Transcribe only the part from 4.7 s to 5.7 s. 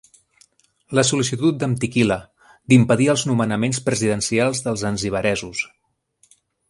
zanzibaresos.